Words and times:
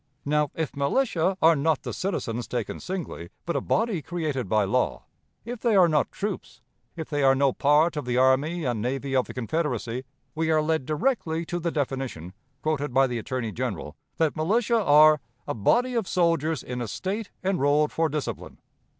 "Now, 0.25 0.49
if 0.55 0.75
militia 0.75 1.37
are 1.43 1.55
not 1.55 1.83
the 1.83 1.93
citizens 1.93 2.47
taken 2.47 2.79
singly, 2.79 3.29
but 3.45 3.55
a 3.55 3.61
body 3.61 4.01
created 4.01 4.49
by 4.49 4.63
law; 4.63 5.03
if 5.45 5.59
they 5.59 5.75
are 5.75 5.87
not 5.87 6.11
troops; 6.11 6.59
if 6.95 7.07
they 7.07 7.21
are 7.21 7.35
no 7.35 7.53
part 7.53 7.95
of 7.95 8.05
the 8.05 8.17
Army 8.17 8.63
and 8.65 8.81
Navy 8.81 9.15
of 9.15 9.27
the 9.27 9.33
Confederacy, 9.35 10.03
we 10.33 10.49
are 10.49 10.63
led 10.63 10.87
directly 10.87 11.45
to 11.45 11.59
the 11.59 11.69
definition, 11.69 12.33
quoted 12.63 12.95
by 12.95 13.05
the 13.05 13.19
Attorney 13.19 13.51
General, 13.51 13.95
that 14.17 14.35
militia 14.35 14.83
are 14.83 15.21
'a 15.47 15.53
body 15.53 15.93
of 15.93 16.07
soldiers 16.07 16.63
in 16.63 16.81
a 16.81 16.87
State 16.87 17.29
enrolled 17.43 17.91
for 17.91 18.09
discipline.' 18.09 18.57